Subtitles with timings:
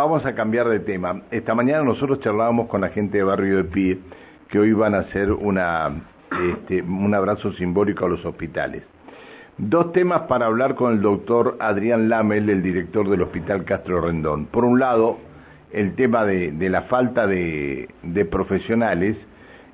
[0.00, 1.20] vamos a cambiar de tema.
[1.30, 3.98] Esta mañana nosotros charlábamos con la gente de Barrio de Pie
[4.48, 5.90] que hoy van a hacer una,
[6.52, 8.82] este, un abrazo simbólico a los hospitales.
[9.58, 14.46] Dos temas para hablar con el doctor Adrián Lamel, el director del Hospital Castro Rendón.
[14.46, 15.18] Por un lado,
[15.70, 17.86] el tema de, la falta de,
[18.30, 19.18] profesionales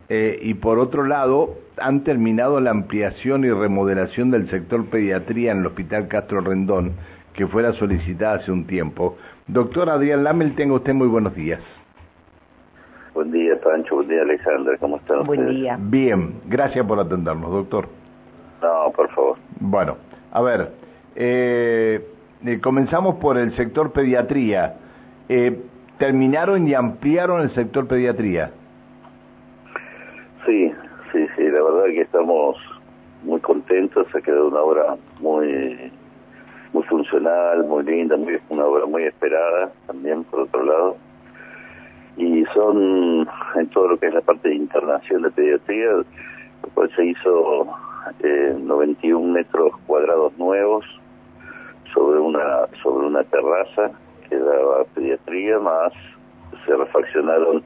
[0.09, 5.61] eh, y por otro lado, han terminado la ampliación y remodelación del sector pediatría en
[5.61, 6.95] el Hospital Castro Rendón,
[7.37, 9.17] que fuera solicitada hace un tiempo.
[9.47, 11.61] Doctor Adrián Lamel, tenga usted muy buenos días.
[13.15, 13.97] Buen día, Pancho.
[13.97, 14.77] Buen día, Alexandra.
[14.79, 15.77] ¿Cómo están Buen día.
[15.79, 17.89] Bien, gracias por atendernos, doctor.
[18.63, 19.39] No, por favor.
[19.61, 19.97] Bueno,
[20.33, 20.73] a ver,
[21.15, 22.07] eh,
[22.45, 24.75] eh, comenzamos por el sector pediatría.
[25.29, 25.61] Eh,
[25.99, 28.51] ¿Terminaron y ampliaron el sector pediatría?
[30.45, 30.73] Sí,
[31.13, 32.57] sí, sí, la verdad que estamos
[33.25, 35.91] muy contentos, ha quedado una obra muy
[37.67, 40.97] muy linda, muy, una obra muy esperada también por otro lado.
[42.17, 46.91] Y son en todo lo que es la parte de internación de pediatría, lo cual
[46.97, 47.67] se hizo
[48.21, 50.85] eh, 91 metros cuadrados nuevos
[51.93, 53.91] sobre una sobre una terraza
[54.29, 55.93] que daba pediatría, más
[56.65, 57.63] se refaccionaron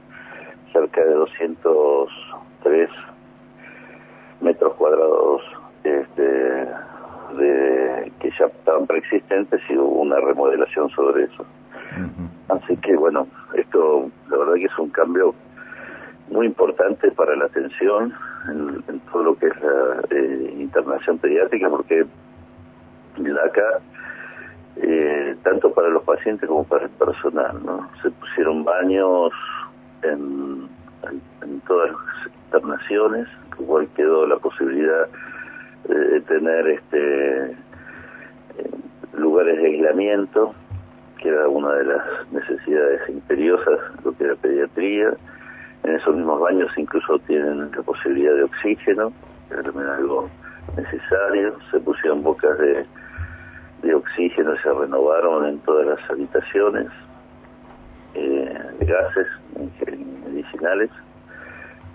[0.73, 2.89] cerca de 203
[4.41, 5.41] metros cuadrados
[5.83, 6.67] este,
[7.37, 11.45] de que ya estaban preexistentes y hubo una remodelación sobre eso.
[12.49, 15.33] Así que bueno, esto la verdad que es un cambio
[16.29, 18.13] muy importante para la atención
[18.49, 22.05] en, todo lo que es la eh, internación pediátrica porque
[23.45, 23.79] acá
[24.77, 29.31] eh, tanto para los pacientes como para el personal no se pusieron baños
[30.03, 30.67] en,
[31.41, 33.27] en todas las internaciones
[33.59, 35.07] igual quedó la posibilidad
[35.87, 37.55] de tener este eh,
[39.13, 40.53] lugares de aislamiento,
[41.17, 45.13] que era una de las necesidades imperiosas, lo que era pediatría.
[45.83, 49.11] En esos mismos baños incluso tienen la posibilidad de oxígeno,
[49.49, 50.29] que era algo
[50.75, 51.57] necesario.
[51.71, 52.85] Se pusieron bocas de,
[53.81, 56.87] de oxígeno, se renovaron en todas las habitaciones,
[58.13, 59.27] eh, gases
[60.27, 60.89] medicinales.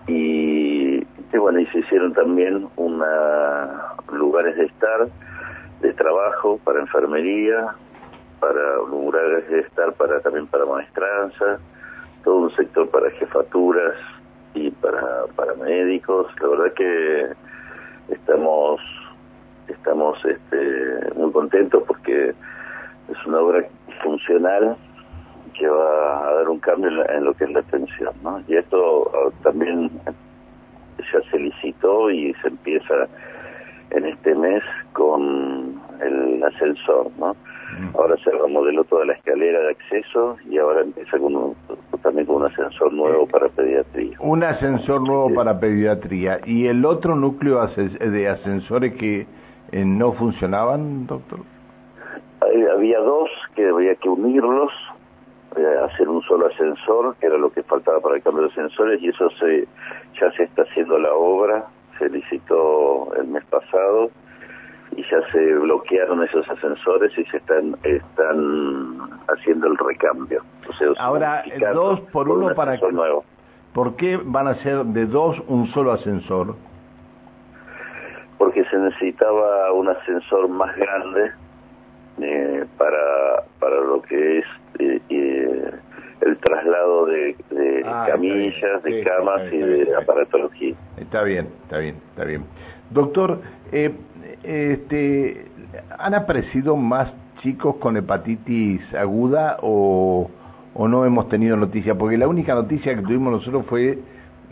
[0.09, 0.36] Y
[1.39, 5.09] bueno, y se hicieron también una, lugares de estar,
[5.81, 7.75] de trabajo para enfermería,
[8.41, 11.59] para lugares de estar para también para maestranza,
[12.23, 13.95] todo un sector para jefaturas
[14.55, 16.29] y para, para médicos.
[16.41, 17.27] La verdad que
[18.09, 18.81] estamos
[19.69, 23.67] estamos este, muy contentos porque es una obra
[24.03, 24.77] funcional
[25.55, 28.43] que va a dar un cambio en, lo que es la atención, ¿no?
[28.47, 29.91] Y esto ah, también
[30.99, 33.09] ya se licitó y se empieza
[33.91, 34.63] en este mes
[34.93, 37.35] con el ascensor, ¿no?
[37.79, 37.97] Mm.
[37.97, 41.55] Ahora se remodeló toda la escalera de acceso y ahora empieza con
[42.03, 44.17] también con un ascensor nuevo para pediatría.
[44.21, 46.41] Un ascensor nuevo para pediatría.
[46.45, 49.27] ¿Y el otro núcleo de ascensores que
[49.73, 51.41] eh, no funcionaban, doctor?
[52.73, 54.71] Había dos que había que unirlos
[55.85, 59.09] hacer un solo ascensor, que era lo que faltaba para el cambio de ascensores, y
[59.09, 59.67] eso se
[60.21, 61.67] ya se está haciendo la obra,
[61.99, 64.11] se licitó el mes pasado,
[64.97, 70.43] y ya se bloquearon esos ascensores y se están están haciendo el recambio.
[70.99, 71.45] Ahora,
[71.75, 72.93] dos por uno para que...
[72.93, 73.25] Nuevo.
[73.75, 76.57] ¿Por qué van a ser de dos un solo ascensor?
[78.39, 81.33] Porque se necesitaba un ascensor más grande
[82.23, 84.45] eh, para, para lo que es
[84.79, 85.71] eh,
[86.21, 87.37] el traslado de,
[87.85, 90.77] ah, camillas, de camas y de aparatología.
[90.97, 92.45] Está bien, está bien, está bien.
[92.91, 93.41] Doctor,
[93.73, 93.91] eh,
[94.45, 95.47] este,
[95.99, 97.13] ¿han aparecido más
[97.43, 100.31] chicos con hepatitis aguda o,
[100.75, 101.97] o no hemos tenido noticia?
[101.97, 103.99] Porque la única noticia que tuvimos nosotros fue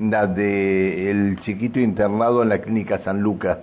[0.01, 3.59] la de el chiquito internado en la clínica San Lucas,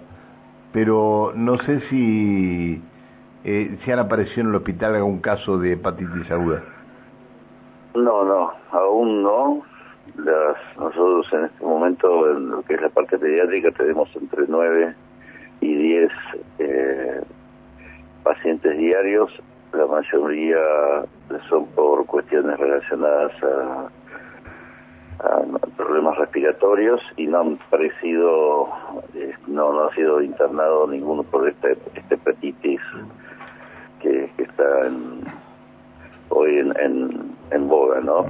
[0.71, 2.81] pero no sé si
[3.43, 6.63] eh, si han aparecido en el hospital algún caso de hepatitis aguda.
[7.95, 9.63] No, no, aún no.
[10.17, 14.95] Las, nosotros en este momento, en lo que es la parte pediátrica, tenemos entre 9
[15.61, 16.11] y 10
[16.59, 17.21] eh,
[18.23, 19.31] pacientes diarios.
[19.73, 20.57] La mayoría
[21.49, 23.87] son por cuestiones relacionadas a,
[25.77, 28.69] problemas respiratorios y no han parecido,
[29.13, 32.81] eh, no, no ha sido internado ninguno por este, este hepatitis
[34.01, 34.63] que, está
[36.29, 38.25] hoy en, en, boga, ¿no?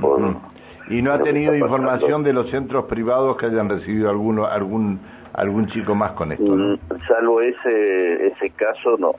[0.90, 5.00] y no ha tenido información de los centros privados que hayan recibido alguno, algún
[5.34, 6.76] algún chico más con esto, ¿no?
[6.76, 9.14] Mm, salvo ese ese caso, no,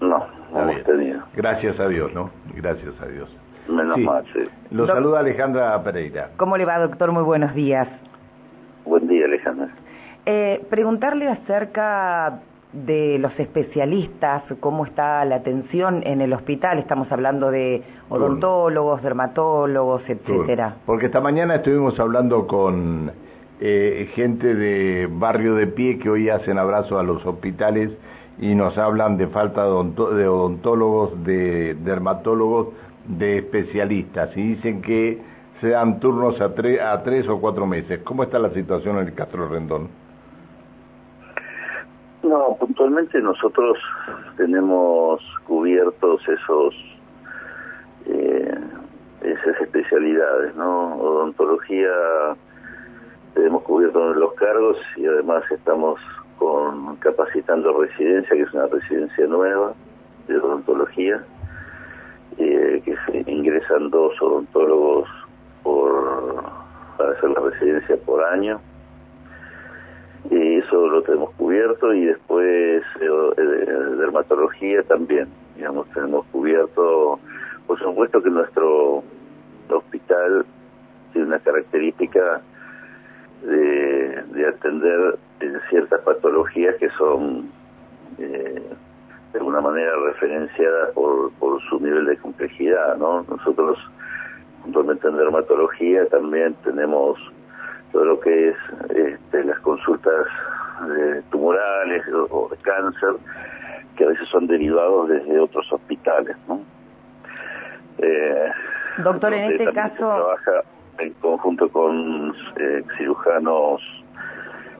[0.00, 1.20] no, no hemos tenido.
[1.36, 2.30] Gracias a Dios, ¿no?
[2.54, 3.36] Gracias a Dios.
[3.68, 4.40] Menos mal, sí.
[4.70, 6.30] Lo saluda Alejandra Pereira.
[6.36, 7.12] ¿Cómo le va, doctor?
[7.12, 7.86] Muy buenos días.
[8.84, 9.68] Buen día, Alejandra.
[10.26, 12.40] Eh, preguntarle acerca
[12.72, 16.78] de los especialistas, cómo está la atención en el hospital.
[16.78, 20.76] Estamos hablando de odontólogos, dermatólogos, etcétera.
[20.86, 23.10] Porque esta mañana estuvimos hablando con
[23.60, 27.90] eh, gente de Barrio de Pie que hoy hacen abrazos a los hospitales
[28.38, 32.68] y nos hablan de falta de odontólogos, de dermatólogos,
[33.06, 35.18] de especialistas y dicen que
[35.60, 36.46] se dan turnos a,
[36.92, 38.00] a tres o cuatro meses.
[38.04, 39.88] ¿Cómo está la situación en el Castro Rendón?
[42.30, 43.76] No, puntualmente nosotros
[44.36, 46.76] tenemos cubiertos esos
[48.06, 48.54] eh,
[49.20, 50.94] esas especialidades, ¿no?
[50.94, 51.90] Odontología
[53.34, 56.00] tenemos cubierto los cargos y además estamos
[56.38, 59.74] con capacitando residencia, que es una residencia nueva
[60.28, 61.24] de odontología,
[62.38, 65.08] eh, que se ingresan dos odontólogos
[65.64, 66.44] por
[66.96, 68.60] para hacer la residencia por año.
[70.88, 73.06] Lo tenemos cubierto y después eh,
[73.98, 77.18] dermatología también, digamos, tenemos cubierto,
[77.66, 79.02] por supuesto que nuestro
[79.68, 80.44] hospital
[81.12, 82.40] tiene una característica
[83.42, 85.18] de, de atender
[85.70, 87.50] ciertas patologías que son
[88.18, 88.62] eh,
[89.32, 93.24] de alguna manera referenciadas por, por su nivel de complejidad, ¿no?
[93.28, 93.78] Nosotros,
[94.62, 97.18] puntualmente en dermatología, también tenemos
[97.92, 98.56] todo lo que es
[98.90, 100.26] este, las consultas
[101.30, 103.14] tumorales o, de cáncer,
[103.96, 106.60] que a veces son derivados desde otros hospitales, ¿no?
[107.98, 108.50] Eh,
[108.98, 109.96] Doctor, en este caso...
[109.96, 110.64] Trabaja
[110.98, 113.82] en conjunto con eh, cirujanos,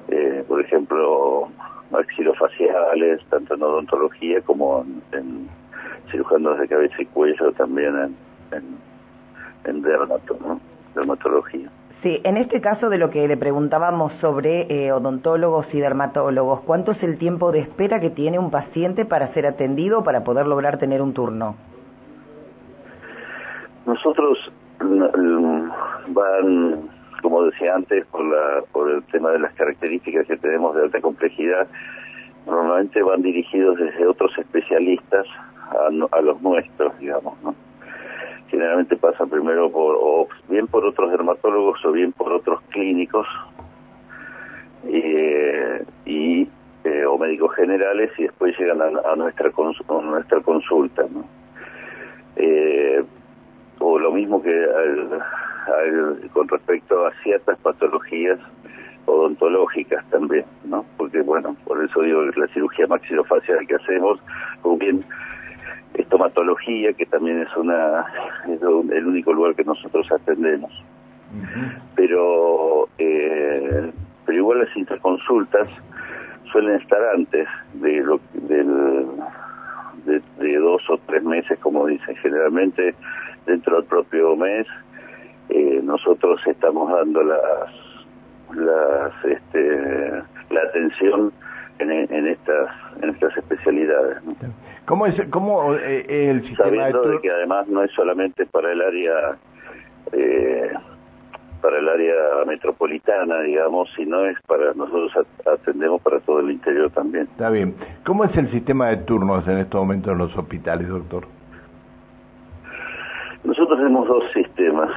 [0.08, 1.48] eh, por ejemplo,
[1.90, 5.48] maxilofaciales, tanto en odontología como en,
[6.10, 8.14] cirujanos de cabeza y cuello, también
[8.52, 8.78] en,
[9.64, 11.70] en, dermatología.
[12.02, 16.92] Sí, en este caso de lo que le preguntábamos sobre eh, odontólogos y dermatólogos, ¿cuánto
[16.92, 20.78] es el tiempo de espera que tiene un paciente para ser atendido para poder lograr
[20.78, 21.56] tener un turno?
[23.84, 24.50] Nosotros
[24.80, 25.68] mm,
[26.14, 26.88] van,
[27.20, 31.02] como decía antes, por, la, por el tema de las características que tenemos de alta
[31.02, 31.68] complejidad,
[32.46, 35.26] normalmente van dirigidos desde otros especialistas
[35.70, 37.54] a, a los nuestros, digamos, ¿no?
[38.50, 43.26] Generalmente pasa primero por o bien por otros dermatólogos o bien por otros clínicos
[44.86, 46.48] eh, y
[46.84, 49.50] eh, o médicos generales y después llegan a, nuestra
[50.02, 51.06] nuestra consulta
[52.36, 53.04] eh,
[53.78, 54.66] o lo mismo que
[56.32, 58.38] con respecto a ciertas patologías
[59.06, 60.84] odontológicas también, ¿no?
[60.96, 64.20] Porque bueno, por eso digo que la cirugía maxilofacial que hacemos,
[64.62, 65.04] o bien
[65.94, 68.06] estomatología, que también es una
[68.48, 70.72] es el único lugar que nosotros atendemos.
[71.94, 73.92] Pero eh,
[74.26, 75.68] pero igual las interconsultas
[76.52, 79.06] suelen estar antes de lo del
[80.04, 82.16] de, dos o tres meses, como dicen.
[82.16, 82.94] Generalmente
[83.46, 84.66] dentro del propio mes
[85.48, 87.70] eh, nosotros estamos dando las
[88.54, 91.32] las este la atención
[91.78, 92.70] en, en estas
[93.02, 94.18] en estas especialidades.
[94.86, 98.82] ¿Cómo es cómo eh, el sistema sabiendo de, que además no es solamente para el
[98.82, 99.38] área
[100.12, 100.72] eh,
[101.60, 102.14] para el área
[102.46, 105.12] metropolitana, digamos, sino es para nosotros
[105.46, 107.24] atendemos para todo el interior también.
[107.24, 107.74] Está bien.
[108.04, 111.26] ¿Cómo es el sistema de turnos en estos momentos en los hospitales, doctor?
[113.44, 114.90] Nosotros tenemos dos sistemas,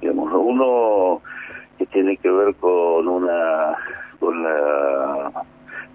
[0.00, 1.20] digamos, uno
[1.78, 3.76] que tiene que ver con una
[4.18, 5.30] con la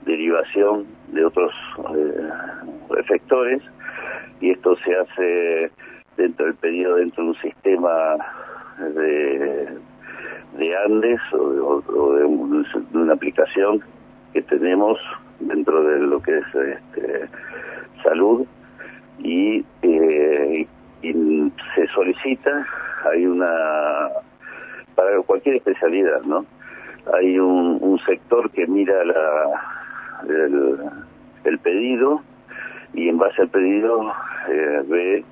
[0.06, 1.54] derivación de otros
[1.96, 2.30] eh,
[2.98, 3.62] efectores
[4.40, 5.72] y esto se hace
[6.18, 8.18] dentro del pedido dentro de un sistema
[8.80, 9.70] de,
[10.58, 13.82] de Andes o, de, una aplicación
[14.34, 15.00] que tenemos
[15.40, 17.30] dentro de lo que es este,
[18.04, 18.46] salud
[19.20, 20.68] y, eh,
[21.76, 22.68] se solicita
[23.12, 23.50] hay una
[24.96, 26.46] para cualquier especialidad no
[27.18, 29.72] hay un, un sector que mira la
[31.44, 32.22] el, pedido
[32.94, 34.12] y en base al pedido
[34.50, 35.26] eh, ve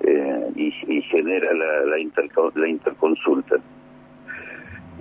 [0.00, 1.96] eh, y, genera la, la,
[2.54, 3.56] la interconsulta.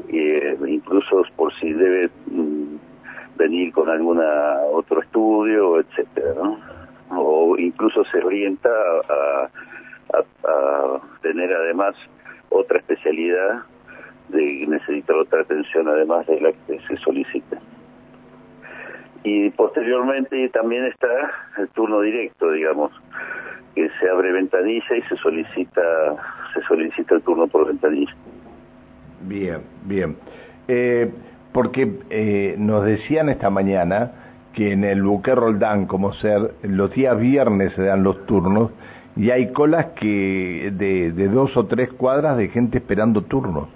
[0.09, 2.75] Eh, incluso por si debe mm,
[3.37, 6.35] venir con alguna otro estudio, etcétera,
[7.09, 8.69] O incluso se orienta
[9.09, 9.49] a,
[10.13, 11.95] a, tener además
[12.49, 13.63] otra especialidad
[14.29, 17.59] de que necesita otra atención además de la que se solicita
[19.25, 21.07] y posteriormente también está
[21.57, 22.91] el turno directo, digamos,
[23.73, 25.81] que se abre ventanilla y se solicita
[26.53, 28.15] se solicita el turno por ventanilla.
[29.21, 30.15] Bien, bien.
[30.67, 31.11] Eh,
[31.51, 34.11] porque eh, nos decían esta mañana
[34.53, 38.71] que en el buque Roldán, como ser, los días viernes se dan los turnos
[39.15, 43.69] y hay colas que de, de dos o tres cuadras de gente esperando turnos.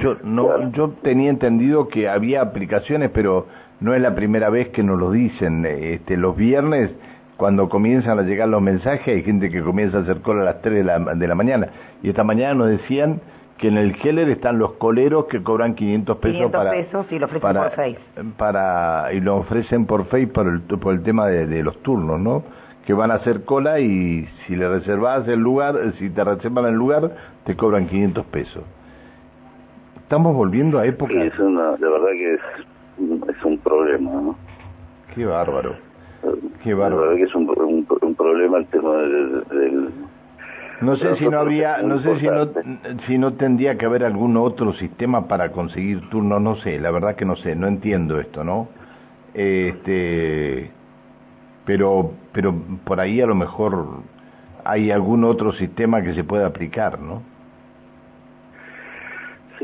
[0.00, 3.46] Yo no, yo tenía entendido que había aplicaciones, pero
[3.80, 5.64] no es la primera vez que nos lo dicen.
[5.66, 6.90] Este, los viernes,
[7.36, 10.62] cuando comienzan a llegar los mensajes, hay gente que comienza a hacer cola a las
[10.62, 11.68] 3 de la, de la mañana.
[12.02, 13.20] Y esta mañana nos decían
[13.58, 17.18] que en el Heller están los coleros que cobran 500 pesos 500 para pesos y
[17.18, 17.98] lo ofrecen para, por Face.
[18.36, 22.18] para y lo ofrecen por Face por el por el tema de, de los turnos,
[22.18, 22.42] ¿no?
[22.84, 26.74] Que van a hacer cola y si le reservas el lugar, si te reservan el
[26.74, 27.12] lugar,
[27.44, 28.64] te cobran 500 pesos.
[30.14, 31.12] Estamos volviendo a época.
[31.12, 32.40] Sí, es una, de verdad que es,
[33.36, 34.36] es un problema, ¿no?
[35.12, 35.74] Qué bárbaro.
[36.62, 37.00] Qué La bárbaro.
[37.02, 39.88] verdad que es un, un, un problema el tema del, del
[40.82, 42.46] No sé si no habría, no sé si no,
[43.08, 47.16] si no tendría que haber algún otro sistema para conseguir turnos, no sé, la verdad
[47.16, 48.68] que no sé, no entiendo esto, ¿no?
[49.34, 50.70] Este,
[51.66, 52.54] pero, pero
[52.84, 53.84] por ahí a lo mejor
[54.64, 57.33] hay algún otro sistema que se pueda aplicar, ¿no?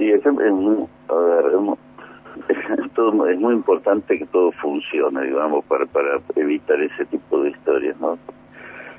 [0.01, 0.39] Sí, es, es es
[2.95, 8.01] todo- es muy importante que todo funcione, digamos, para, para evitar ese tipo de historias,
[8.01, 8.17] ¿no?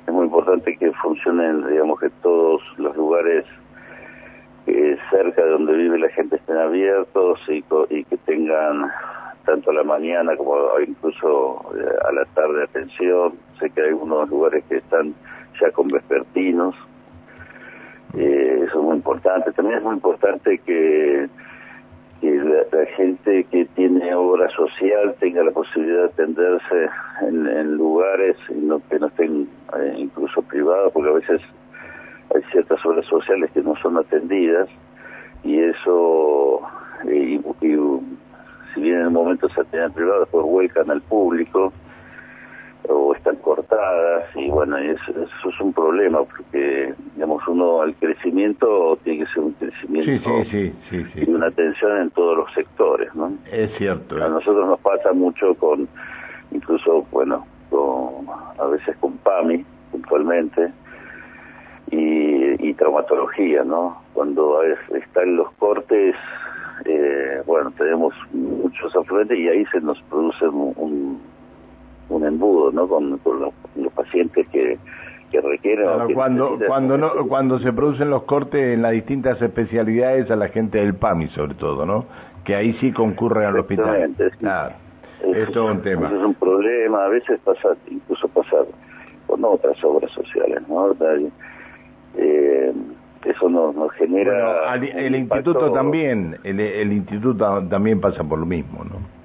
[0.06, 3.44] Es muy importante que funcionen, digamos, que todos los lugares
[4.68, 8.88] eh, cerca de donde vive la gente estén abiertos y, y que tengan
[9.44, 10.54] tanto a la mañana como
[10.86, 13.32] incluso eh, a la tarde atención.
[13.58, 15.14] Sé que hay algunos lugares que están
[15.60, 16.76] ya con vespertinos.
[18.14, 19.52] Eh, eso es muy importante.
[19.52, 21.28] También es muy importante que
[22.22, 24.14] la, la gente que tiene
[24.50, 26.88] social tenga la posibilidad de atenderse
[27.22, 31.40] en, en lugares no, que no estén eh, incluso privados, porque a veces
[32.34, 34.68] hay ciertas obras sociales que no son atendidas
[35.44, 36.60] y eso,
[37.04, 38.00] y, y,
[38.74, 41.72] si bien en el momento se atienden privados, después vuelcan al público
[42.88, 48.98] o están cortadas y bueno, eso, eso es un problema porque, digamos, uno al crecimiento
[49.04, 52.52] tiene que ser un crecimiento Sí, sí, sí, sí, y una atención en todos los
[52.52, 53.32] sectores, ¿no?
[53.48, 54.16] Es cierto.
[54.16, 55.88] A nosotros nos pasa mucho con,
[56.50, 58.26] incluso, bueno, con,
[58.58, 60.72] a veces con PAMI, puntualmente,
[61.92, 64.02] y, y traumatología, ¿no?
[64.14, 66.16] Cuando es- están los cortes,
[66.86, 71.20] eh, bueno, tenemos muchos afluentes y ahí se nos produce un, un,
[72.08, 72.88] un embudo, ¿no?
[72.88, 74.76] Con, con los, los pacientes que,
[75.32, 75.84] que requieren...
[75.86, 80.36] Claro, que cuando cuando no cuando se producen los cortes en las distintas especialidades a
[80.36, 82.04] la gente del PAMI sobre todo, ¿no?
[82.44, 83.86] Que ahí sí concurren al hospital.
[83.96, 84.36] Exactamente, sí.
[84.38, 84.74] Claro.
[85.22, 86.06] Eso Es todo un tema.
[86.08, 88.56] eso es un problema, a veces pasa, incluso pasa
[89.26, 90.94] con otras obras sociales, ¿no?
[92.16, 92.72] Eh,
[93.24, 94.32] eso nos, nos genera...
[94.76, 99.21] Bueno, el impacto- instituto también, el, el instituto también pasa por lo mismo, ¿no?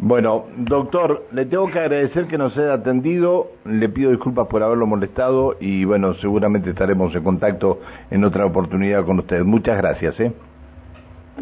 [0.00, 4.86] Bueno, doctor, le tengo que agradecer que nos haya atendido, le pido disculpas por haberlo
[4.86, 9.42] molestado y bueno, seguramente estaremos en contacto en otra oportunidad con usted.
[9.42, 10.32] Muchas gracias, ¿eh?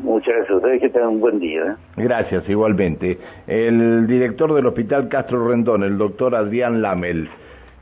[0.02, 1.62] Muchas gracias a ustedes, que tengan un buen día.
[1.64, 1.74] ¿eh?
[1.96, 3.18] Gracias, igualmente.
[3.46, 7.28] El director del Hospital Castro Rendón, el doctor Adrián Lamel,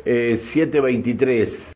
[0.04, 1.50] eh, 723.